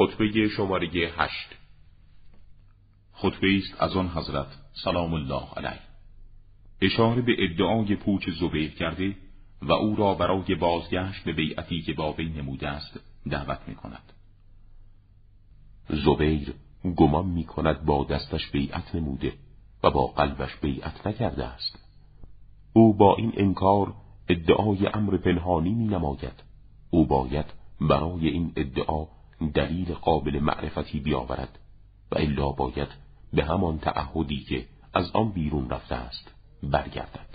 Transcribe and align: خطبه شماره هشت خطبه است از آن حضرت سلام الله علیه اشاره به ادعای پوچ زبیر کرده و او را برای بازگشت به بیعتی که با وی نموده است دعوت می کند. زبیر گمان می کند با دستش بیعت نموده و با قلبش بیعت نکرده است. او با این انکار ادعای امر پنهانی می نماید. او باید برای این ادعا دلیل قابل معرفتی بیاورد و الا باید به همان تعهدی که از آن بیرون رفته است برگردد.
خطبه 0.00 0.48
شماره 0.48 0.88
هشت 1.16 1.48
خطبه 3.12 3.56
است 3.56 3.82
از 3.82 3.96
آن 3.96 4.08
حضرت 4.08 4.46
سلام 4.84 5.14
الله 5.14 5.42
علیه 5.56 5.80
اشاره 6.82 7.22
به 7.22 7.32
ادعای 7.38 7.96
پوچ 7.96 8.30
زبیر 8.30 8.70
کرده 8.70 9.16
و 9.62 9.72
او 9.72 9.96
را 9.96 10.14
برای 10.14 10.54
بازگشت 10.54 11.24
به 11.24 11.32
بیعتی 11.32 11.82
که 11.82 11.92
با 11.92 12.12
وی 12.12 12.28
نموده 12.28 12.68
است 12.68 13.00
دعوت 13.30 13.58
می 13.66 13.74
کند. 13.74 14.12
زبیر 15.88 16.54
گمان 16.96 17.26
می 17.26 17.44
کند 17.44 17.84
با 17.84 18.04
دستش 18.04 18.50
بیعت 18.50 18.94
نموده 18.94 19.32
و 19.82 19.90
با 19.90 20.06
قلبش 20.06 20.56
بیعت 20.56 21.06
نکرده 21.06 21.44
است. 21.44 21.78
او 22.72 22.96
با 22.96 23.16
این 23.16 23.32
انکار 23.36 23.94
ادعای 24.28 24.86
امر 24.86 25.16
پنهانی 25.16 25.74
می 25.74 25.84
نماید. 25.84 26.42
او 26.90 27.06
باید 27.06 27.46
برای 27.80 28.28
این 28.28 28.52
ادعا 28.56 29.19
دلیل 29.48 29.94
قابل 29.94 30.40
معرفتی 30.40 31.00
بیاورد 31.00 31.58
و 32.12 32.18
الا 32.18 32.50
باید 32.50 32.88
به 33.32 33.44
همان 33.44 33.78
تعهدی 33.78 34.44
که 34.44 34.66
از 34.94 35.10
آن 35.10 35.32
بیرون 35.32 35.70
رفته 35.70 35.94
است 35.94 36.34
برگردد. 36.62 37.29